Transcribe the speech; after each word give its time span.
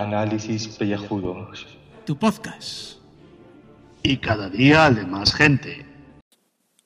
Análisis 0.00 0.68
Pellejudos. 0.68 1.66
Tu 2.06 2.18
podcast. 2.18 2.96
Y 4.02 4.16
cada 4.16 4.48
día 4.48 4.90
de 4.90 5.04
más 5.04 5.34
gente. 5.34 5.86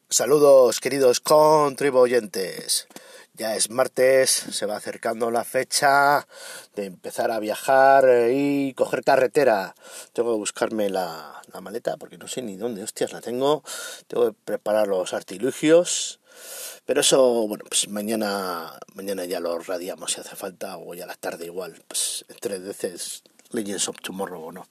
Saludos 0.08 0.80
queridos 0.80 1.20
contribuyentes. 1.20 2.88
Ya 3.34 3.54
es 3.54 3.70
martes, 3.70 4.30
se 4.30 4.66
va 4.66 4.76
acercando 4.76 5.30
la 5.30 5.44
fecha 5.44 6.26
de 6.74 6.86
empezar 6.86 7.30
a 7.30 7.38
viajar 7.38 8.06
y 8.32 8.72
coger 8.74 9.04
carretera. 9.04 9.74
Tengo 10.12 10.32
que 10.32 10.38
buscarme 10.38 10.90
la, 10.90 11.42
la 11.52 11.60
maleta 11.60 11.96
porque 11.98 12.18
no 12.18 12.28
sé 12.28 12.42
ni 12.42 12.56
dónde 12.56 12.82
hostias 12.82 13.12
la 13.12 13.20
tengo. 13.20 13.62
Tengo 14.08 14.32
que 14.32 14.36
preparar 14.44 14.88
los 14.88 15.14
artilugios. 15.14 16.18
Pero 16.86 17.00
eso, 17.00 17.46
bueno, 17.48 17.64
pues 17.68 17.88
mañana, 17.88 18.78
mañana 18.94 19.24
ya 19.24 19.40
lo 19.40 19.58
radiamos 19.58 20.12
si 20.12 20.20
hace 20.20 20.36
falta, 20.36 20.78
o 20.78 20.94
ya 20.94 21.04
a 21.04 21.08
la 21.08 21.16
tarde 21.16 21.46
igual, 21.46 21.82
pues 21.88 22.24
tres 22.40 22.62
veces 22.62 23.22
Legends 23.50 23.88
of 23.88 23.96
Tomorrow 24.00 24.42
o 24.42 24.52
no. 24.52 24.66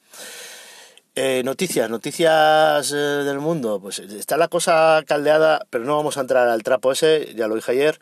Eh, 1.17 1.43
noticias, 1.45 1.89
noticias 1.89 2.91
eh, 2.91 2.95
del 2.95 3.39
mundo, 3.39 3.79
pues 3.81 3.99
está 3.99 4.35
la 4.35 4.49
cosa 4.49 5.01
caldeada, 5.07 5.65
pero 5.69 5.85
no 5.85 5.95
vamos 5.95 6.17
a 6.17 6.21
entrar 6.21 6.49
al 6.49 6.63
trapo 6.63 6.91
ese, 6.91 7.33
ya 7.35 7.47
lo 7.47 7.55
dije 7.55 7.71
ayer. 7.71 7.99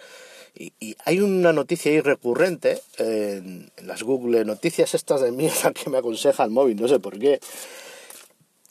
Y, 0.56 0.96
hay 1.06 1.20
una 1.20 1.54
noticia 1.54 1.92
ahí 1.92 2.02
recurrente 2.02 2.82
en, 2.98 3.72
las 3.84 4.04
Google 4.04 4.46
Noticias 4.46 4.94
estas 4.94 5.22
de 5.22 5.32
mierda 5.32 5.72
que 5.74 5.90
me 5.90 5.98
aconseja 5.98 6.44
el 6.44 6.52
móvil, 6.52 6.80
no 6.80 6.88
sé 6.88 7.00
por 7.00 7.18
qué, 7.18 7.40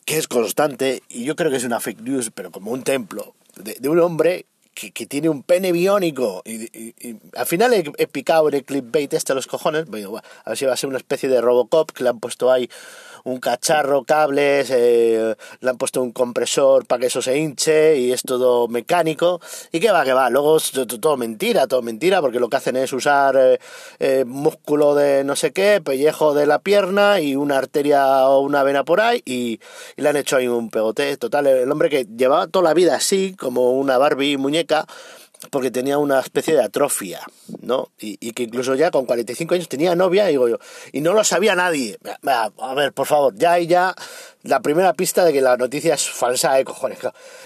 que 0.04 0.18
es 0.18 0.28
constante, 0.28 1.02
y 1.08 1.24
yo 1.24 1.34
creo 1.36 1.50
que 1.50 1.56
es 1.56 1.64
una 1.64 1.80
fake 1.80 2.00
news, 2.00 2.30
pero 2.32 2.50
como 2.50 2.72
un 2.72 2.82
templo, 2.82 3.34
de 3.56 3.88
un 3.88 3.98
hombre 4.00 4.46
que, 4.74 4.90
que, 4.92 5.06
tiene 5.06 5.28
un 5.28 5.42
pene 5.42 5.72
biónico. 5.72 6.42
Y, 6.44 6.64
y, 6.76 6.94
y 7.00 7.16
al 7.36 7.46
final 7.46 7.72
he, 7.74 7.84
he, 7.98 8.06
picado 8.06 8.48
el 8.48 8.64
clickbait 8.64 9.12
este 9.12 9.32
a 9.32 9.34
los 9.34 9.46
cojones. 9.46 9.86
Bueno, 9.86 10.16
a 10.44 10.50
ver 10.50 10.58
si 10.58 10.64
va 10.64 10.72
a 10.72 10.76
ser 10.76 10.88
una 10.88 10.98
especie 10.98 11.28
de 11.28 11.40
Robocop 11.40 11.92
que 11.92 12.04
le 12.04 12.10
han 12.10 12.20
puesto 12.20 12.50
ahí 12.50 12.68
un 13.24 13.38
cacharro, 13.38 14.04
cables, 14.04 14.70
eh, 14.70 15.34
le 15.60 15.70
han 15.70 15.76
puesto 15.76 16.02
un 16.02 16.12
compresor 16.12 16.86
para 16.86 17.00
que 17.00 17.06
eso 17.06 17.22
se 17.22 17.38
hinche 17.38 17.96
y 17.98 18.12
es 18.12 18.22
todo 18.22 18.68
mecánico. 18.68 19.40
Y 19.70 19.80
que 19.80 19.90
va, 19.90 20.04
que 20.04 20.12
va. 20.12 20.30
Luego 20.30 20.58
todo 21.00 21.16
mentira, 21.16 21.66
todo 21.66 21.82
mentira, 21.82 22.20
porque 22.20 22.40
lo 22.40 22.48
que 22.48 22.56
hacen 22.56 22.76
es 22.76 22.92
usar 22.92 23.36
eh, 23.36 23.58
eh, 23.98 24.24
músculo 24.26 24.94
de 24.94 25.24
no 25.24 25.36
sé 25.36 25.52
qué, 25.52 25.80
pellejo 25.84 26.34
de 26.34 26.46
la 26.46 26.60
pierna 26.60 27.20
y 27.20 27.36
una 27.36 27.58
arteria 27.58 28.28
o 28.28 28.40
una 28.40 28.62
vena 28.62 28.84
por 28.84 29.00
ahí 29.00 29.22
y, 29.24 29.60
y 29.96 30.02
le 30.02 30.08
han 30.08 30.16
hecho 30.16 30.36
ahí 30.36 30.48
un 30.48 30.70
pegote. 30.70 31.16
Total, 31.16 31.46
el 31.46 31.70
hombre 31.70 31.88
que 31.88 32.04
llevaba 32.04 32.46
toda 32.46 32.64
la 32.64 32.74
vida 32.74 32.96
así, 32.96 33.34
como 33.38 33.72
una 33.72 33.98
Barbie 33.98 34.36
muñeca, 34.36 34.86
porque 35.50 35.70
tenía 35.70 35.98
una 35.98 36.20
especie 36.20 36.54
de 36.54 36.62
atrofia, 36.62 37.20
¿no? 37.60 37.90
Y, 37.98 38.18
y, 38.20 38.32
que 38.32 38.44
incluso 38.44 38.74
ya 38.74 38.90
con 38.90 39.06
45 39.06 39.54
años 39.54 39.68
tenía 39.68 39.94
novia, 39.94 40.26
digo 40.26 40.48
yo, 40.48 40.58
y 40.92 41.00
no 41.00 41.12
lo 41.12 41.24
sabía 41.24 41.54
nadie. 41.54 41.98
A 42.22 42.74
ver, 42.74 42.92
por 42.92 43.06
favor, 43.06 43.34
ya 43.36 43.58
y 43.58 43.66
ya 43.66 43.94
la 44.42 44.60
primera 44.60 44.92
pista 44.94 45.24
de 45.24 45.32
que 45.32 45.40
la 45.40 45.56
noticia 45.56 45.94
es 45.94 46.10
falsa, 46.10 46.58
¿eh? 46.58 46.64
Cojones. 46.64 46.98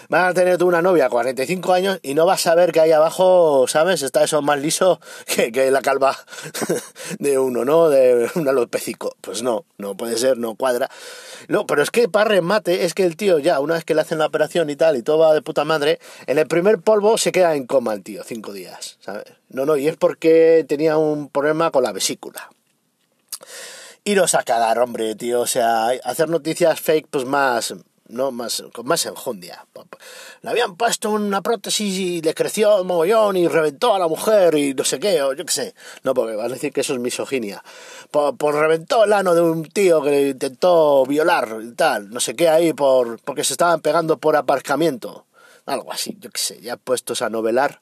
Vas 0.09 0.31
a 0.31 0.35
tener 0.35 0.57
tú 0.57 0.67
una 0.67 0.81
novia 0.81 1.09
45 1.09 1.73
años 1.73 1.99
y 2.03 2.15
no 2.15 2.25
vas 2.25 2.41
a 2.41 2.51
saber 2.51 2.73
que 2.73 2.81
ahí 2.81 2.93
abajo, 2.93 3.67
¿sabes? 3.69 4.03
Está 4.03 4.25
eso 4.25 4.41
más 4.43 4.59
liso 4.61 5.01
que, 5.27 5.53
que 5.53 5.71
la 5.71 5.83
calva 5.83 6.17
de 7.19 7.39
uno, 7.39 7.65
¿no? 7.65 7.91
De 7.91 8.31
un 8.35 8.49
alopecico. 8.49 9.15
Pues 9.21 9.43
no, 9.43 9.65
no 9.79 9.97
puede 9.97 10.17
ser, 10.17 10.39
no 10.39 10.55
cuadra. 10.55 10.91
No, 11.49 11.67
pero 11.67 11.83
es 11.83 11.91
que 11.91 12.09
para 12.09 12.31
remate, 12.31 12.85
es 12.85 12.95
que 12.95 13.05
el 13.05 13.17
tío 13.17 13.39
ya, 13.39 13.61
una 13.61 13.75
vez 13.75 13.85
que 13.85 13.95
le 13.95 14.01
hacen 14.01 14.19
la 14.19 14.27
operación 14.27 14.71
y 14.71 14.77
tal, 14.77 14.97
y 14.97 15.03
todo 15.03 15.19
va 15.19 15.35
de 15.35 15.43
puta 15.43 15.65
madre, 15.65 16.01
en 16.27 16.39
el 16.39 16.47
primer 16.47 16.79
polvo 16.81 17.19
se 17.19 17.33
queda 17.33 17.55
en 17.55 17.67
coma 17.67 17.93
el 17.93 18.03
tío, 18.03 18.23
cinco 18.25 18.53
días, 18.53 18.97
¿sabes? 19.01 19.25
No, 19.51 19.67
no, 19.67 19.77
y 19.77 19.87
es 19.87 19.97
porque 19.97 20.65
tenía 20.67 20.97
un 20.97 21.29
problema 21.29 21.71
con 21.71 21.83
la 21.83 21.93
vesícula 21.93 22.51
iros 24.07 24.35
a 24.35 24.43
cagar, 24.43 24.79
hombre, 24.79 25.15
tío. 25.17 25.41
O 25.41 25.47
sea, 25.47 25.89
hacer 26.05 26.31
noticias 26.31 26.81
fake, 26.81 27.09
pues 27.11 27.25
más, 27.27 27.75
no 28.09 28.31
más, 28.31 28.63
con 28.73 28.87
más 28.87 29.05
enjundia. 29.05 29.67
Le 30.43 30.51
habían 30.51 30.77
puesto 30.77 31.11
una 31.11 31.43
prótesis 31.43 31.99
y 31.99 32.23
le 32.23 32.33
creció 32.33 32.79
el 32.79 32.85
mogollón 32.85 33.37
y 33.37 33.49
reventó 33.49 33.95
a 33.95 33.99
la 33.99 34.07
mujer 34.07 34.55
y 34.55 34.75
no 34.75 34.85
sé 34.85 35.01
qué, 35.01 35.21
o 35.23 35.35
yo 35.35 35.45
qué 35.45 35.53
sé. 35.53 35.75
No, 36.05 36.15
porque 36.15 36.37
van 36.37 36.47
a 36.47 36.55
decir 36.55 36.73
que 36.73 36.83
eso 36.83 36.95
es 36.95 37.01
misoginia. 37.01 37.63
Por, 38.11 38.37
por 38.37 38.55
reventó 38.55 39.05
el 39.05 39.13
ano 39.13 39.35
de 39.35 39.41
un 39.41 39.65
tío 39.65 40.01
que 40.03 40.29
intentó 40.29 41.05
violar 41.05 41.59
y 41.63 41.73
tal, 41.73 42.11
no 42.11 42.21
sé 42.21 42.37
qué 42.37 42.49
ahí, 42.49 42.73
por, 42.73 43.21
porque 43.21 43.45
se 43.45 43.55
estaban 43.55 43.81
pegando 43.81 44.19
por 44.19 44.37
aparcamiento. 44.37 45.26
Algo 45.67 45.93
así, 45.93 46.17
yo 46.21 46.31
qué 46.31 46.41
sé, 46.41 46.61
ya 46.61 46.77
puestos 46.77 47.23
a 47.23 47.29
novelar 47.29 47.81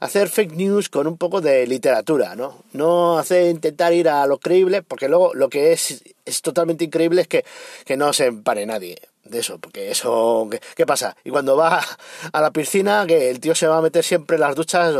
hacer 0.00 0.28
fake 0.28 0.52
news 0.52 0.88
con 0.88 1.06
un 1.06 1.16
poco 1.16 1.40
de 1.40 1.66
literatura, 1.66 2.36
¿no? 2.36 2.62
No 2.72 3.18
hacer 3.18 3.50
intentar 3.50 3.92
ir 3.92 4.08
a 4.08 4.26
lo 4.26 4.38
creíble, 4.38 4.82
porque 4.82 5.08
luego 5.08 5.34
lo 5.34 5.48
que 5.48 5.72
es, 5.72 6.02
es 6.24 6.42
totalmente 6.42 6.84
increíble 6.84 7.22
es 7.22 7.28
que, 7.28 7.44
que 7.84 7.96
no 7.96 8.12
se 8.12 8.26
empare 8.26 8.66
nadie 8.66 9.00
de 9.24 9.40
eso, 9.40 9.58
porque 9.58 9.90
eso, 9.90 10.46
¿qué, 10.50 10.60
¿qué, 10.76 10.86
pasa? 10.86 11.16
Y 11.24 11.30
cuando 11.30 11.56
va 11.56 11.84
a 12.32 12.40
la 12.40 12.52
piscina, 12.52 13.04
que 13.06 13.30
el 13.30 13.40
tío 13.40 13.54
se 13.54 13.66
va 13.66 13.78
a 13.78 13.82
meter 13.82 14.04
siempre 14.04 14.36
en 14.36 14.42
las 14.42 14.54
duchas, 14.54 14.94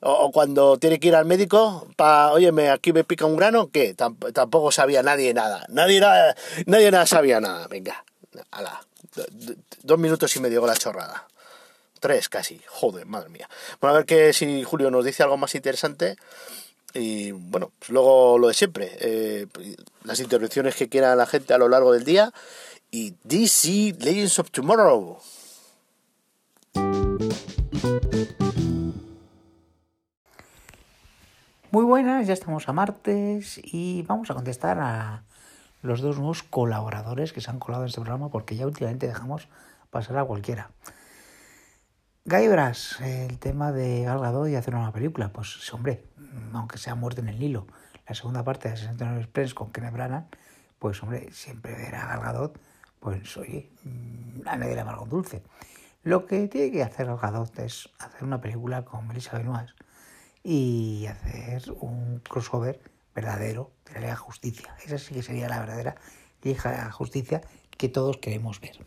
o, 0.00 0.32
cuando 0.32 0.78
tiene 0.78 0.98
que 0.98 1.08
ir 1.08 1.14
al 1.14 1.26
médico, 1.26 1.86
para, 1.96 2.32
oye, 2.32 2.50
aquí 2.70 2.92
me 2.92 3.04
pica 3.04 3.24
un 3.24 3.36
grano, 3.36 3.70
¿qué? 3.70 3.94
Tamp 3.94 4.32
tampoco 4.32 4.72
sabía 4.72 5.02
nadie 5.02 5.32
nada, 5.32 5.64
nadie, 5.68 6.00
nada, 6.00 6.34
nadie 6.66 6.90
nada 6.90 7.06
sabía 7.06 7.40
nada, 7.40 7.68
venga, 7.68 8.04
ala, 8.50 8.84
dos 9.82 9.98
minutos 9.98 10.34
y 10.34 10.40
medio 10.40 10.60
con 10.60 10.68
la 10.68 10.76
chorrada. 10.76 11.28
Tres 12.02 12.28
casi, 12.28 12.60
joder, 12.66 13.06
madre 13.06 13.28
mía. 13.28 13.48
Bueno, 13.80 13.94
a 13.94 13.98
ver 13.98 14.06
que 14.06 14.32
si 14.32 14.64
Julio 14.64 14.90
nos 14.90 15.04
dice 15.04 15.22
algo 15.22 15.36
más 15.36 15.54
interesante. 15.54 16.16
Y 16.94 17.30
bueno, 17.30 17.70
pues 17.78 17.90
luego 17.90 18.38
lo 18.38 18.48
de 18.48 18.54
siempre. 18.54 18.90
Eh, 18.98 19.46
las 20.02 20.18
intervenciones 20.18 20.74
que 20.74 20.88
quiera 20.88 21.14
la 21.14 21.26
gente 21.26 21.54
a 21.54 21.58
lo 21.58 21.68
largo 21.68 21.92
del 21.92 22.02
día. 22.02 22.32
Y 22.90 23.14
DC 23.22 23.94
Legends 24.00 24.40
of 24.40 24.50
Tomorrow. 24.50 25.20
Muy 31.70 31.84
buenas, 31.84 32.26
ya 32.26 32.32
estamos 32.32 32.68
a 32.68 32.72
martes 32.72 33.60
y 33.62 34.02
vamos 34.08 34.28
a 34.28 34.34
contestar 34.34 34.80
a 34.80 35.22
los 35.82 36.00
dos 36.00 36.16
nuevos 36.16 36.42
colaboradores 36.42 37.32
que 37.32 37.40
se 37.40 37.48
han 37.48 37.60
colado 37.60 37.84
en 37.84 37.90
este 37.90 38.00
programa 38.00 38.28
porque 38.28 38.56
ya 38.56 38.66
últimamente 38.66 39.06
dejamos 39.06 39.46
pasar 39.92 40.18
a 40.18 40.24
cualquiera. 40.24 40.72
Gaibras, 42.24 43.00
el 43.00 43.40
tema 43.40 43.72
de 43.72 44.04
Gal 44.04 44.20
Gadot 44.20 44.48
y 44.48 44.54
hacer 44.54 44.76
una 44.76 44.92
película, 44.92 45.32
pues 45.32 45.74
hombre, 45.74 46.04
aunque 46.52 46.78
sea 46.78 46.94
muerte 46.94 47.20
en 47.20 47.28
el 47.28 47.40
Nilo, 47.40 47.66
la 48.06 48.14
segunda 48.14 48.44
parte 48.44 48.68
de 48.68 48.76
69 48.76 49.22
Express 49.22 49.54
con 49.54 49.72
Kenneth 49.72 49.92
Branagh, 49.92 50.26
pues 50.78 51.02
hombre, 51.02 51.32
siempre 51.32 51.74
ver 51.74 51.96
a 51.96 52.06
Gal 52.06 52.20
Gadot, 52.20 52.60
pues 53.00 53.36
oye, 53.36 53.72
a 54.46 54.56
nadie 54.56 54.76
le 54.76 54.82
amargo 54.82 55.04
dulce. 55.06 55.42
Lo 56.04 56.24
que 56.24 56.46
tiene 56.46 56.70
que 56.70 56.84
hacer 56.84 57.06
Gal 57.06 57.18
Gadot 57.18 57.58
es 57.58 57.88
hacer 57.98 58.22
una 58.22 58.40
película 58.40 58.84
con 58.84 59.08
Melissa 59.08 59.36
Benoist 59.38 59.76
y 60.44 61.06
hacer 61.06 61.72
un 61.72 62.20
crossover 62.20 62.80
verdadero 63.16 63.72
de 63.86 63.94
la 63.94 64.00
Liga 64.00 64.16
Justicia. 64.16 64.76
Esa 64.86 64.96
sí 64.96 65.12
que 65.12 65.24
sería 65.24 65.48
la 65.48 65.58
verdadera 65.58 65.96
Liga 66.44 66.88
Justicia 66.92 67.40
que 67.76 67.88
todos 67.88 68.18
queremos 68.18 68.60
ver. 68.60 68.78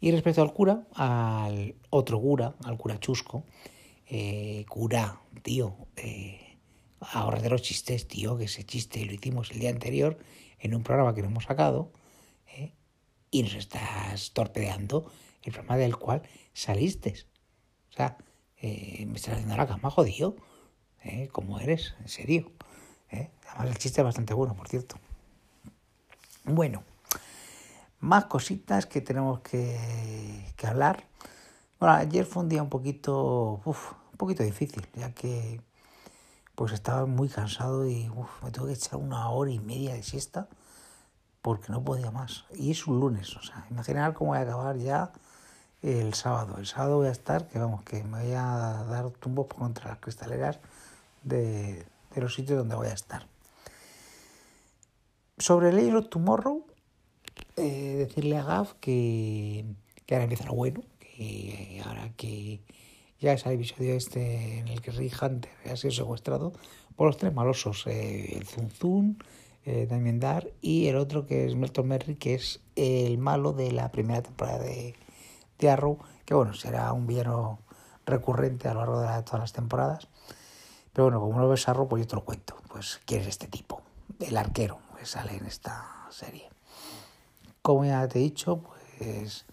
Y 0.00 0.10
respecto 0.10 0.42
al 0.42 0.52
cura, 0.52 0.86
al 0.94 1.74
otro 1.90 2.20
cura, 2.20 2.54
al 2.64 2.76
cura 2.76 3.00
chusco, 3.00 3.44
eh, 4.06 4.64
cura, 4.68 5.20
tío, 5.42 5.74
eh, 5.96 6.58
ahora 7.00 7.40
de 7.40 7.48
los 7.48 7.62
chistes, 7.62 8.06
tío, 8.06 8.36
que 8.36 8.44
ese 8.44 8.64
chiste 8.64 9.04
lo 9.04 9.12
hicimos 9.12 9.50
el 9.50 9.60
día 9.60 9.70
anterior 9.70 10.18
en 10.58 10.74
un 10.74 10.82
programa 10.82 11.14
que 11.14 11.22
no 11.22 11.28
hemos 11.28 11.44
sacado 11.44 11.92
eh, 12.54 12.74
y 13.30 13.42
nos 13.42 13.54
estás 13.54 14.32
torpedeando 14.32 15.10
el 15.42 15.52
programa 15.52 15.78
del 15.78 15.96
cual 15.96 16.22
saliste. 16.52 17.14
O 17.90 17.92
sea, 17.96 18.18
eh, 18.58 19.06
me 19.06 19.16
estás 19.16 19.34
haciendo 19.34 19.56
la 19.56 19.66
cama, 19.66 19.90
jodido. 19.90 20.36
¿Eh? 21.04 21.28
¿Cómo 21.32 21.58
eres? 21.60 21.94
En 22.00 22.08
serio. 22.08 22.52
Además, 23.10 23.68
el 23.68 23.78
chiste 23.78 24.00
es 24.00 24.04
bastante 24.04 24.34
bueno, 24.34 24.54
por 24.54 24.68
cierto. 24.68 24.96
Bueno 26.44 26.95
más 28.06 28.26
cositas 28.26 28.86
que 28.86 29.00
tenemos 29.00 29.40
que, 29.40 30.54
hablar. 30.64 31.04
Bueno, 31.78 31.96
ayer 31.96 32.24
fue 32.24 32.44
un 32.44 32.48
día 32.48 32.62
un 32.62 32.70
poquito, 32.70 33.60
un 33.64 34.16
poquito 34.16 34.42
difícil, 34.42 34.86
ya 34.94 35.12
que 35.12 35.60
pues 36.54 36.72
estaba 36.72 37.04
muy 37.06 37.28
cansado 37.28 37.86
y 37.86 38.08
uf, 38.08 38.42
me 38.42 38.50
tuve 38.50 38.68
que 38.68 38.74
echar 38.74 38.98
una 38.98 39.28
hora 39.30 39.50
y 39.50 39.58
media 39.58 39.94
de 39.94 40.02
siesta 40.02 40.48
porque 41.42 41.70
no 41.70 41.84
podía 41.84 42.10
más. 42.10 42.46
Y 42.54 42.70
es 42.70 42.86
un 42.86 43.00
lunes, 43.00 43.36
o 43.36 43.42
sea, 43.42 43.66
imaginar 43.70 44.14
cómo 44.14 44.30
voy 44.30 44.38
a 44.38 44.42
acabar 44.42 44.76
ya 44.78 45.12
el 45.82 46.14
sábado. 46.14 46.58
El 46.58 46.66
sábado 46.66 46.98
voy 46.98 47.08
a 47.08 47.12
estar, 47.12 47.48
que 47.48 47.58
vamos, 47.58 47.82
que 47.82 48.02
me 48.04 48.22
voy 48.22 48.32
a 48.32 48.84
dar 48.88 49.10
tumbos 49.10 49.48
contra 49.48 49.90
las 49.90 49.98
cristaleras 49.98 50.58
de, 51.22 51.84
de 52.14 52.20
los 52.20 52.34
sitios 52.34 52.58
donde 52.58 52.76
voy 52.76 52.88
a 52.88 52.94
estar. 52.94 53.26
Sobre 55.38 55.68
el 55.68 56.08
Tomorrow, 56.08 56.64
eh, 57.56 57.94
decirle 57.96 58.36
a 58.36 58.44
Gaf 58.44 58.74
que, 58.80 59.64
que 60.04 60.14
ahora 60.14 60.24
empieza 60.24 60.44
lo 60.44 60.54
bueno, 60.54 60.82
que 60.98 61.82
ahora 61.84 62.12
que 62.16 62.60
ya 63.18 63.32
es 63.32 63.46
el 63.46 63.52
episodio 63.52 63.94
este 63.94 64.58
en 64.58 64.68
el 64.68 64.82
que 64.82 64.90
Rick 64.90 65.22
Hunter 65.22 65.50
ha 65.70 65.76
sido 65.76 65.92
secuestrado 65.92 66.52
por 66.96 67.06
los 67.06 67.16
tres 67.16 67.32
malosos, 67.32 67.86
eh, 67.86 68.36
el 68.36 68.46
Zun 68.46 68.70
Zun, 68.70 69.18
eh, 69.64 69.86
Damien 69.88 70.20
Dar, 70.20 70.50
y 70.60 70.86
el 70.88 70.96
otro 70.96 71.26
que 71.26 71.46
es 71.46 71.54
Melton 71.54 71.88
Merry, 71.88 72.16
que 72.16 72.34
es 72.34 72.60
el 72.74 73.18
malo 73.18 73.52
de 73.52 73.72
la 73.72 73.90
primera 73.90 74.22
temporada 74.22 74.58
de, 74.58 74.94
de 75.58 75.70
Arrow, 75.70 75.98
que 76.24 76.34
bueno, 76.34 76.54
será 76.54 76.92
un 76.92 77.06
villano 77.06 77.60
recurrente 78.06 78.68
a 78.68 78.74
lo 78.74 78.80
largo 78.80 79.00
de 79.00 79.22
todas 79.22 79.40
las 79.40 79.52
temporadas. 79.52 80.08
Pero 80.92 81.04
bueno, 81.04 81.20
como 81.20 81.38
no 81.38 81.48
ves 81.48 81.68
Arrow, 81.68 81.88
pues 81.88 82.02
yo 82.02 82.08
te 82.08 82.16
lo 82.16 82.24
cuento. 82.24 82.56
Pues 82.68 83.00
quién 83.04 83.20
es 83.22 83.28
este 83.28 83.48
tipo, 83.48 83.82
el 84.20 84.36
arquero 84.36 84.78
que 84.98 85.04
sale 85.04 85.36
en 85.36 85.46
esta 85.46 86.06
serie. 86.10 86.55
Como 87.66 87.84
ya 87.84 88.06
te 88.06 88.20
he 88.20 88.22
dicho, 88.22 88.62
pues, 88.62 89.44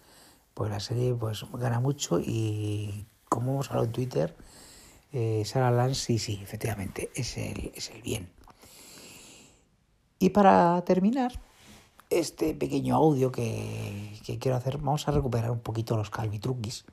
pues 0.53 0.69
la 0.69 0.79
serie 0.79 1.15
pues 1.15 1.43
gana 1.53 1.79
mucho 1.79 2.19
y 2.19 3.07
como 3.27 3.53
hemos 3.53 3.69
hablado 3.69 3.87
en 3.87 3.91
Twitter, 3.91 4.35
eh, 5.11 5.41
Sarah 5.45 5.71
Lance, 5.71 5.95
sí, 5.95 6.19
sí, 6.19 6.39
efectivamente, 6.43 7.09
es 7.15 7.39
el, 7.39 7.71
es 7.73 7.89
el 7.89 8.03
bien. 8.03 8.29
Y 10.19 10.29
para 10.29 10.79
terminar 10.85 11.41
este 12.11 12.53
pequeño 12.53 12.95
audio 12.97 13.31
que, 13.31 14.15
que 14.23 14.37
quiero 14.37 14.57
hacer, 14.57 14.77
vamos 14.77 15.07
a 15.07 15.11
recuperar 15.11 15.49
un 15.49 15.61
poquito 15.61 15.97
los 15.97 16.11
calvitruquis, 16.11 16.85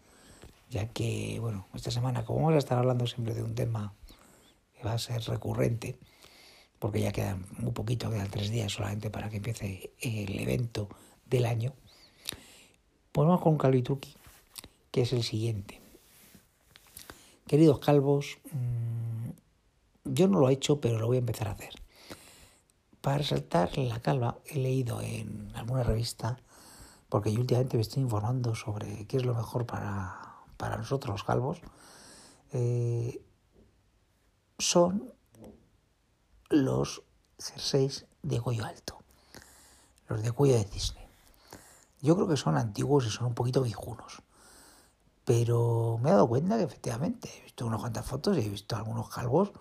ya 0.70 0.88
que, 0.88 1.36
bueno, 1.38 1.66
esta 1.74 1.90
semana, 1.90 2.24
como 2.24 2.38
vamos 2.38 2.54
a 2.54 2.58
estar 2.60 2.78
hablando 2.78 3.06
siempre 3.06 3.34
de 3.34 3.42
un 3.42 3.54
tema 3.54 3.92
que 4.72 4.84
va 4.84 4.94
a 4.94 4.98
ser 4.98 5.20
recurrente, 5.24 5.98
porque 6.80 7.02
ya 7.02 7.12
quedan 7.12 7.46
muy 7.58 7.70
poquito, 7.70 8.10
quedan 8.10 8.30
tres 8.30 8.50
días 8.50 8.72
solamente 8.72 9.10
para 9.10 9.28
que 9.28 9.36
empiece 9.36 9.92
el 10.00 10.40
evento 10.40 10.88
del 11.26 11.44
año, 11.44 11.74
pues 13.12 13.26
vamos 13.28 13.42
con 13.42 13.52
un 13.52 13.58
calvitruqui, 13.58 14.16
que 14.90 15.02
es 15.02 15.12
el 15.12 15.22
siguiente. 15.22 15.80
Queridos 17.46 17.80
calvos, 17.80 18.38
mmm, 18.50 19.30
yo 20.04 20.26
no 20.26 20.40
lo 20.40 20.48
he 20.48 20.54
hecho, 20.54 20.80
pero 20.80 20.98
lo 20.98 21.06
voy 21.06 21.18
a 21.18 21.20
empezar 21.20 21.48
a 21.48 21.52
hacer. 21.52 21.74
Para 23.02 23.18
resaltar 23.18 23.76
la 23.76 24.00
calva, 24.00 24.38
he 24.46 24.58
leído 24.58 25.02
en 25.02 25.52
alguna 25.54 25.82
revista, 25.82 26.38
porque 27.10 27.32
yo 27.32 27.40
últimamente 27.40 27.76
me 27.76 27.82
estoy 27.82 28.02
informando 28.02 28.54
sobre 28.54 29.06
qué 29.06 29.18
es 29.18 29.24
lo 29.24 29.34
mejor 29.34 29.66
para, 29.66 30.36
para 30.56 30.78
nosotros 30.78 31.12
los 31.12 31.24
calvos, 31.24 31.60
eh, 32.52 33.22
son 34.58 35.12
los 36.50 37.02
jerseys 37.38 38.06
de 38.22 38.40
cuello 38.40 38.66
alto, 38.66 38.98
los 40.08 40.22
de 40.22 40.32
cuello 40.32 40.56
de 40.56 40.64
cisne. 40.64 41.08
Yo 42.02 42.16
creo 42.16 42.26
que 42.28 42.36
son 42.36 42.56
antiguos 42.56 43.06
y 43.06 43.10
son 43.10 43.28
un 43.28 43.34
poquito 43.34 43.62
viejunos, 43.62 44.22
pero 45.24 45.98
me 46.02 46.10
he 46.10 46.12
dado 46.12 46.28
cuenta 46.28 46.56
que 46.56 46.64
efectivamente 46.64 47.30
he 47.38 47.44
visto 47.44 47.64
unas 47.64 47.80
cuantas 47.80 48.04
fotos 48.04 48.36
y 48.36 48.40
he 48.40 48.48
visto 48.48 48.74
algunos 48.74 49.08
calvos 49.08 49.52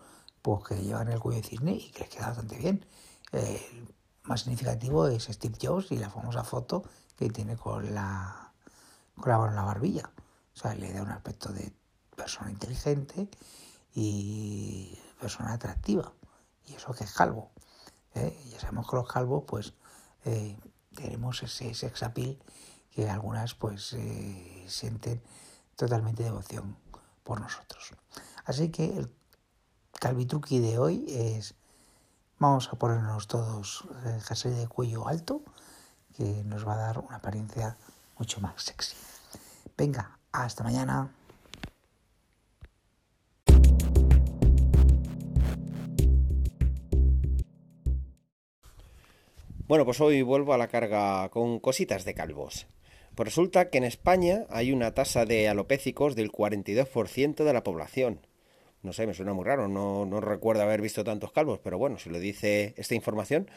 pues, 0.42 0.64
que 0.68 0.82
llevan 0.82 1.10
el 1.10 1.20
cuello 1.20 1.42
de 1.42 1.48
cisne 1.48 1.74
y 1.74 1.92
que 1.92 2.00
les 2.00 2.10
queda 2.10 2.28
bastante 2.28 2.58
bien. 2.58 2.86
El 3.32 3.94
más 4.24 4.42
significativo 4.42 5.08
es 5.08 5.26
Steve 5.26 5.58
Jobs 5.62 5.92
y 5.92 5.98
la 5.98 6.10
famosa 6.10 6.44
foto 6.44 6.84
que 7.16 7.30
tiene 7.30 7.56
con 7.56 7.94
la, 7.94 8.52
con 9.16 9.30
la 9.30 9.48
en 9.48 9.56
la 9.56 9.64
barbilla. 9.64 10.10
O 10.56 10.58
sea, 10.58 10.74
le 10.74 10.92
da 10.92 11.04
un 11.04 11.12
aspecto 11.12 11.54
de 11.54 11.72
persona 12.16 12.50
inteligente 12.50 13.30
y 13.94 14.98
persona 15.20 15.54
atractiva. 15.54 16.12
Y 16.70 16.76
eso 16.76 16.94
que 16.94 17.04
es 17.04 17.14
calvo. 17.14 17.52
¿eh? 18.16 18.38
Ya 18.52 18.60
sabemos 18.60 18.90
que 18.90 18.96
los 18.96 19.08
calvos, 19.08 19.44
pues, 19.48 19.74
eh, 20.26 20.58
tenemos 20.96 21.42
ese 21.44 21.74
sex 21.74 22.04
appeal 22.04 22.38
que 22.92 23.10
algunas, 23.10 23.56
pues, 23.56 23.94
eh, 23.94 24.66
sienten 24.68 25.22
totalmente 25.76 26.24
devoción 26.24 26.78
por 27.24 27.42
nosotros. 27.42 27.94
Así 28.46 28.70
que 28.70 28.98
el 28.98 29.12
calvitruqui 30.00 30.60
de 30.60 30.80
hoy 30.80 31.06
es 31.10 31.56
Vamos 32.40 32.70
a 32.72 32.78
ponernos 32.78 33.28
todos 33.28 33.84
el 34.06 34.22
jersey 34.22 34.54
de 34.54 34.70
cuello 34.70 35.10
alto, 35.10 35.42
que 36.16 36.42
nos 36.46 36.66
va 36.66 36.76
a 36.76 36.78
dar 36.78 37.00
una 37.00 37.18
apariencia 37.18 37.76
mucho 38.18 38.40
más 38.40 38.64
sexy. 38.64 38.96
Venga, 39.78 40.18
hasta 40.32 40.64
mañana. 40.64 41.19
Bueno, 49.70 49.86
pues 49.86 50.02
hoy 50.02 50.24
vuelvo 50.24 50.56
a 50.56 50.58
la 50.58 50.68
carga 50.68 51.30
con 51.30 51.60
cositas 51.60 52.04
de 52.04 52.16
calvos. 52.16 52.66
Pues 53.14 53.28
resulta 53.28 53.70
que 53.70 53.78
en 53.78 53.84
España 53.84 54.48
hay 54.50 54.72
una 54.72 54.96
tasa 54.96 55.26
de 55.26 55.48
alopécicos 55.48 56.16
del 56.16 56.32
42% 56.32 57.44
de 57.44 57.54
la 57.54 57.64
población. 57.64 58.26
No 58.82 58.94
sé, 58.94 59.06
me 59.06 59.14
suena 59.14 59.34
muy 59.34 59.46
raro, 59.46 59.68
no, 59.68 60.08
no, 60.08 60.22
recuerdo 60.22 60.64
haber 60.64 60.82
visto 60.82 61.04
tantos 61.04 61.32
calvos, 61.32 61.60
pero 61.64 61.78
bueno, 61.78 62.00
si 62.00 62.10
lo 62.10 62.20
dice 62.20 62.74
esta 62.78 62.96
información, 62.96 63.48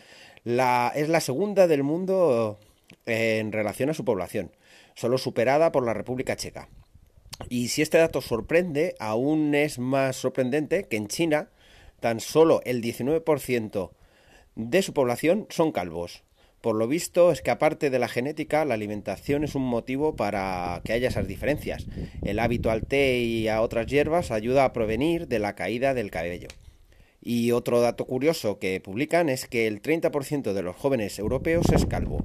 la, 0.44 0.92
es 0.94 1.08
la 1.08 1.20
segunda 1.20 1.66
del 1.66 1.82
mundo 1.82 2.58
en 3.06 3.50
relación 3.50 3.88
a 3.88 3.94
su 3.94 4.04
población, 4.04 4.52
solo 4.94 5.16
superada 5.16 5.72
por 5.72 5.82
la 5.82 5.94
República 5.94 6.36
Checa. 6.36 6.68
Y 7.48 7.68
si 7.68 7.80
este 7.80 7.96
dato 7.96 8.20
sorprende, 8.20 8.96
aún 8.98 9.54
es 9.54 9.78
más 9.78 10.16
sorprendente 10.16 10.88
que 10.88 10.98
en 10.98 11.08
China 11.08 11.48
tan 12.00 12.20
solo 12.20 12.60
el 12.66 12.82
19% 12.82 13.92
de 14.56 14.82
su 14.82 14.92
población 14.92 15.46
son 15.50 15.72
calvos. 15.72 16.24
Por 16.60 16.76
lo 16.76 16.86
visto 16.86 17.32
es 17.32 17.42
que 17.42 17.50
aparte 17.50 17.90
de 17.90 17.98
la 17.98 18.06
genética, 18.06 18.64
la 18.64 18.74
alimentación 18.74 19.42
es 19.42 19.56
un 19.56 19.64
motivo 19.64 20.14
para 20.14 20.80
que 20.84 20.92
haya 20.92 21.08
esas 21.08 21.26
diferencias. 21.26 21.86
El 22.22 22.38
hábito 22.38 22.70
al 22.70 22.86
té 22.86 23.18
y 23.18 23.48
a 23.48 23.60
otras 23.62 23.86
hierbas 23.86 24.30
ayuda 24.30 24.64
a 24.64 24.72
prevenir 24.72 25.26
de 25.26 25.40
la 25.40 25.56
caída 25.56 25.92
del 25.92 26.12
cabello. 26.12 26.48
Y 27.20 27.50
otro 27.50 27.80
dato 27.80 28.04
curioso 28.04 28.60
que 28.60 28.80
publican 28.80 29.28
es 29.28 29.46
que 29.46 29.66
el 29.66 29.82
30% 29.82 30.52
de 30.52 30.62
los 30.62 30.76
jóvenes 30.76 31.18
europeos 31.18 31.66
es 31.72 31.84
calvo. 31.86 32.22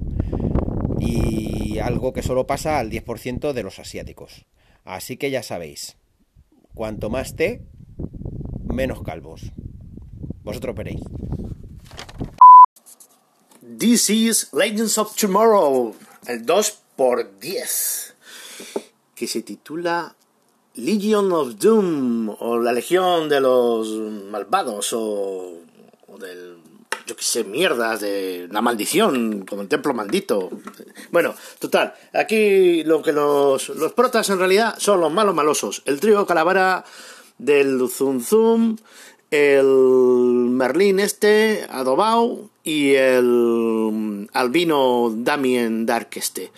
Y 1.00 1.78
algo 1.80 2.12
que 2.12 2.22
solo 2.22 2.46
pasa 2.46 2.78
al 2.78 2.90
10% 2.90 3.52
de 3.52 3.62
los 3.64 3.80
asiáticos. 3.80 4.46
Así 4.84 5.16
que 5.16 5.30
ya 5.30 5.42
sabéis, 5.42 5.96
cuanto 6.74 7.10
más 7.10 7.34
té, 7.34 7.62
menos 8.62 9.02
calvos. 9.02 9.52
Vosotros 10.44 10.76
veréis. 10.76 11.00
This 13.78 14.10
is 14.10 14.48
Legends 14.52 14.98
of 14.98 15.14
Tomorrow, 15.14 15.94
el 16.26 16.44
2x10, 16.44 18.12
que 19.14 19.28
se 19.28 19.42
titula 19.42 20.16
Legion 20.74 21.30
of 21.30 21.58
Doom, 21.60 22.28
o 22.40 22.58
la 22.58 22.72
Legión 22.72 23.28
de 23.28 23.40
los 23.40 23.88
Malvados, 24.32 24.92
o, 24.94 25.60
o 26.08 26.18
del, 26.18 26.56
yo 27.06 27.14
qué 27.14 27.22
sé, 27.22 27.44
mierdas, 27.44 28.00
de 28.00 28.48
la 28.50 28.62
maldición, 28.62 29.46
como 29.46 29.62
el 29.62 29.68
templo 29.68 29.94
maldito. 29.94 30.50
Bueno, 31.12 31.36
total, 31.60 31.94
aquí 32.14 32.82
lo 32.82 33.00
que 33.00 33.12
los, 33.12 33.68
los 33.68 33.92
protas 33.92 34.28
en 34.30 34.40
realidad 34.40 34.74
son 34.78 35.00
los 35.00 35.12
malos 35.12 35.36
malosos, 35.36 35.82
el 35.86 36.00
trío 36.00 36.26
calavera 36.26 36.84
del 37.38 37.78
Zum 37.88 38.24
Zum, 38.24 38.76
el 39.30 39.66
Merlín 40.50 41.00
este, 41.00 41.66
Adobao, 41.70 42.48
y 42.68 42.94
el 42.94 44.28
albino 44.34 45.10
Damien 45.16 45.86
Dark 45.86 46.10
este. 46.16 46.50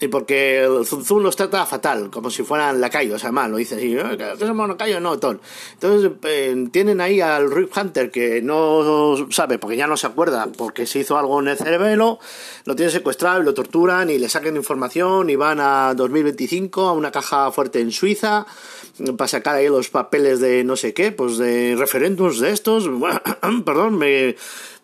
Y 0.00 0.08
porque 0.08 0.62
el 0.62 0.86
Zum 0.86 1.04
Zum 1.04 1.22
los 1.22 1.34
trata 1.34 1.66
fatal, 1.66 2.08
como 2.10 2.30
si 2.30 2.44
fueran 2.44 2.80
lacayos, 2.80 3.24
además, 3.24 3.50
lo 3.50 3.56
dice 3.56 3.74
así, 3.74 3.96
¿qué 3.96 4.46
somos 4.46 4.68
lacayos? 4.68 5.02
No, 5.02 5.18
ton. 5.18 5.40
Entonces 5.72 6.12
eh, 6.22 6.68
tienen 6.70 7.00
ahí 7.00 7.20
al 7.20 7.50
Rip 7.50 7.76
Hunter 7.76 8.10
que 8.10 8.40
no 8.40 9.16
sabe, 9.30 9.58
porque 9.58 9.76
ya 9.76 9.88
no 9.88 9.96
se 9.96 10.06
acuerda, 10.06 10.46
porque 10.56 10.86
se 10.86 11.00
hizo 11.00 11.18
algo 11.18 11.40
en 11.40 11.48
el 11.48 11.56
cerebelo, 11.56 12.20
lo 12.64 12.76
tienen 12.76 12.92
secuestrado 12.92 13.42
y 13.42 13.44
lo 13.44 13.54
torturan 13.54 14.08
y 14.10 14.18
le 14.18 14.28
sacan 14.28 14.54
información 14.54 15.30
y 15.30 15.36
van 15.36 15.58
a 15.60 15.94
2025 15.94 16.82
a 16.82 16.92
una 16.92 17.10
caja 17.10 17.50
fuerte 17.50 17.80
en 17.80 17.90
Suiza 17.90 18.46
para 19.16 19.28
sacar 19.28 19.56
ahí 19.56 19.68
los 19.68 19.90
papeles 19.90 20.40
de 20.40 20.64
no 20.64 20.76
sé 20.76 20.94
qué, 20.94 21.12
pues 21.12 21.38
de 21.38 21.76
referéndums 21.76 22.40
de 22.40 22.50
estos, 22.50 22.88
perdón, 23.64 23.98
me 23.98 24.36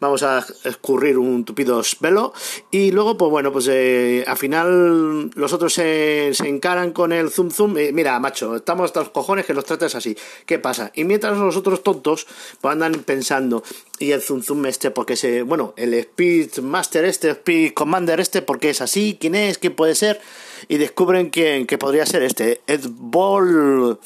vamos 0.04 0.22
a 0.22 0.46
escurrir 0.64 1.18
un 1.18 1.44
tupido 1.44 1.82
velo. 2.00 2.32
Y 2.70 2.90
luego 2.90 3.16
pues 3.16 3.30
bueno 3.30 3.52
pues 3.52 3.68
eh, 3.70 4.24
al 4.26 4.36
final 4.36 5.30
los 5.34 5.52
otros 5.52 5.72
se, 5.72 6.30
se, 6.34 6.48
encaran 6.48 6.92
con 6.92 7.12
el 7.12 7.30
zoom 7.30 7.50
zoom. 7.50 7.78
Eh, 7.78 7.92
mira 7.92 8.18
macho 8.20 8.56
estamos 8.56 8.84
hasta 8.86 9.00
los 9.00 9.10
cojones 9.10 9.46
que 9.46 9.54
los 9.54 9.64
tratas 9.64 9.94
así. 9.94 10.16
¿qué 10.46 10.58
pasa? 10.58 10.92
y 10.94 11.04
mientras 11.04 11.36
los 11.36 11.56
otros 11.56 11.82
tontos 11.82 12.26
pues 12.60 12.72
andan 12.72 12.92
pensando 13.04 13.62
y 13.98 14.12
el 14.12 14.20
zoom 14.20 14.42
zoom 14.42 14.66
este 14.66 14.90
porque 14.90 15.16
se 15.16 15.42
bueno 15.42 15.74
el 15.76 15.94
speed 15.94 16.58
master 16.58 17.04
este 17.04 17.30
speed 17.30 17.72
commander 17.72 18.20
este 18.20 18.42
porque 18.42 18.70
es 18.70 18.80
así 18.80 19.16
quién 19.20 19.34
es 19.34 19.58
quién 19.58 19.74
puede 19.74 19.94
ser 19.94 20.20
y 20.68 20.76
descubren 20.76 21.30
que, 21.30 21.64
que 21.66 21.78
podría 21.78 22.06
ser 22.06 22.22
este 22.22 22.62
Ed 22.66 22.86
Ball 22.88 23.98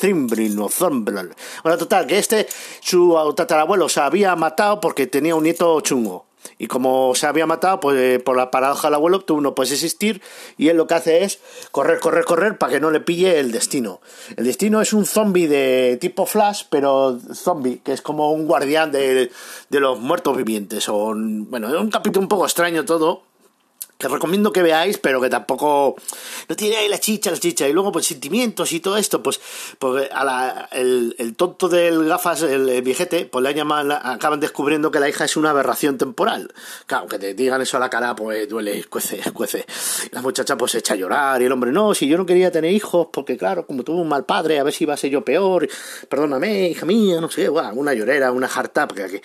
Thimblin 0.00 0.58
o 0.58 0.68
Thumblin 0.68 1.30
bueno 1.62 1.78
total 1.78 2.06
que 2.06 2.18
este 2.18 2.46
su 2.80 3.16
tatarabuelo 3.36 3.88
se 3.88 4.00
había 4.00 4.34
matado 4.36 4.80
porque 4.80 5.06
tenía 5.06 5.34
un 5.34 5.44
nieto 5.44 5.80
chungo 5.80 6.28
Y 6.58 6.66
como 6.66 7.14
se 7.14 7.26
había 7.26 7.46
matado, 7.46 7.80
pues 7.80 7.98
eh, 7.98 8.18
por 8.18 8.36
la 8.36 8.50
paradoja 8.50 8.88
del 8.88 8.94
abuelo, 8.94 9.20
tú 9.20 9.40
no 9.40 9.54
puedes 9.54 9.72
existir. 9.72 10.22
Y 10.56 10.68
él 10.68 10.76
lo 10.76 10.86
que 10.86 10.94
hace 10.94 11.24
es 11.24 11.40
correr, 11.70 12.00
correr, 12.00 12.24
correr 12.24 12.58
para 12.58 12.72
que 12.72 12.80
no 12.80 12.90
le 12.90 13.00
pille 13.00 13.38
el 13.38 13.52
destino. 13.52 14.00
El 14.36 14.44
destino 14.44 14.80
es 14.80 14.92
un 14.92 15.06
zombie 15.06 15.46
de 15.46 15.98
tipo 16.00 16.26
Flash, 16.26 16.64
pero 16.70 17.18
zombie, 17.34 17.80
que 17.84 17.92
es 17.92 18.02
como 18.02 18.32
un 18.32 18.46
guardián 18.46 18.90
de, 18.92 19.30
de 19.68 19.80
los 19.80 19.98
muertos 20.00 20.36
vivientes. 20.36 20.88
O, 20.88 21.14
bueno, 21.14 21.68
es 21.68 21.74
un 21.74 21.90
capítulo 21.90 22.22
un 22.22 22.28
poco 22.28 22.44
extraño 22.44 22.84
todo 22.84 23.27
que 23.98 24.06
recomiendo 24.06 24.52
que 24.52 24.62
veáis, 24.62 24.96
pero 24.98 25.20
que 25.20 25.28
tampoco 25.28 25.96
no 26.48 26.56
tiene 26.56 26.76
ahí 26.76 26.88
la 26.88 27.00
chicha, 27.00 27.32
la 27.32 27.38
chicha. 27.38 27.68
Y 27.68 27.72
luego, 27.72 27.90
pues 27.90 28.06
sentimientos 28.06 28.70
y 28.72 28.78
todo 28.78 28.96
esto, 28.96 29.22
pues, 29.22 29.40
pues 29.78 30.08
a 30.12 30.24
la, 30.24 30.68
el, 30.70 31.16
el, 31.18 31.34
tonto 31.34 31.68
del 31.68 32.06
gafas, 32.06 32.42
el, 32.42 32.80
viejete, 32.82 33.26
pues 33.26 33.42
le 33.42 33.52
llaman, 33.54 33.90
acaban 33.90 34.38
descubriendo 34.38 34.92
que 34.92 35.00
la 35.00 35.08
hija 35.08 35.24
es 35.24 35.36
una 35.36 35.50
aberración 35.50 35.98
temporal. 35.98 36.54
Claro, 36.86 37.08
que 37.08 37.18
te 37.18 37.34
digan 37.34 37.60
eso 37.60 37.76
a 37.76 37.80
la 37.80 37.90
cara, 37.90 38.14
pues 38.14 38.48
duele, 38.48 38.84
cuece, 38.84 39.20
cuece. 39.34 39.66
La 40.12 40.22
muchacha 40.22 40.56
pues 40.56 40.72
se 40.72 40.78
echa 40.78 40.94
a 40.94 40.96
llorar 40.96 41.42
y 41.42 41.46
el 41.46 41.52
hombre, 41.52 41.72
no, 41.72 41.92
si 41.92 42.06
yo 42.06 42.16
no 42.16 42.24
quería 42.24 42.52
tener 42.52 42.72
hijos, 42.72 43.08
porque 43.12 43.36
claro, 43.36 43.66
como 43.66 43.82
tuve 43.82 44.00
un 44.00 44.08
mal 44.08 44.24
padre, 44.24 44.60
a 44.60 44.62
ver 44.62 44.72
si 44.72 44.84
iba 44.84 44.94
a 44.94 44.96
ser 44.96 45.10
yo 45.10 45.24
peor, 45.24 45.68
perdóname, 46.08 46.68
hija 46.68 46.86
mía, 46.86 47.20
no 47.20 47.28
sé, 47.28 47.48
una 47.48 47.94
llorera, 47.94 48.30
una 48.30 48.46
harta, 48.46 48.86
porque 48.86 49.02
aquí 49.02 49.20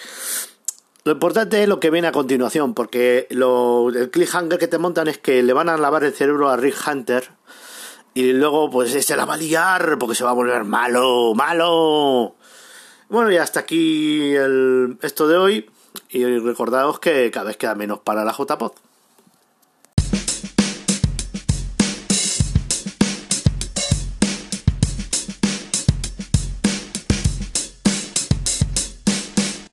lo 1.05 1.12
importante 1.12 1.62
es 1.62 1.67
lo 1.67 1.79
que 1.79 1.89
viene 1.89 2.07
a 2.07 2.12
continuación, 2.13 2.74
porque 2.74 3.27
lo, 3.29 3.89
el 3.89 4.10
cliffhanger 4.10 4.57
que 4.57 4.67
te 4.67 4.77
montan 4.77 5.07
es 5.07 5.17
que 5.17 5.43
le 5.43 5.53
van 5.53 5.69
a 5.69 5.77
lavar 5.77 6.03
el 6.03 6.13
cerebro 6.13 6.50
a 6.50 6.57
Rick 6.57 6.77
Hunter 6.88 7.29
y 8.13 8.31
luego 8.33 8.69
pues 8.69 8.91
se 9.05 9.15
la 9.17 9.25
va 9.25 9.33
a 9.33 9.38
liar 9.38 9.98
porque 10.00 10.15
se 10.15 10.24
va 10.24 10.29
a 10.29 10.33
volver 10.33 10.63
malo, 10.63 11.33
malo. 11.36 12.36
Bueno, 13.10 13.31
y 13.31 13.38
hasta 13.38 13.60
aquí 13.60 14.33
el, 14.33 14.98
esto 15.01 15.27
de 15.27 15.38
hoy 15.38 15.69
y 16.10 16.24
recordaos 16.39 17.00
que 17.00 17.29
cada 17.31 17.48
vez 17.48 17.57
queda 17.57 17.75
menos 17.75 18.00
para 18.00 18.24
la 18.24 18.33
JPod. 18.33 18.72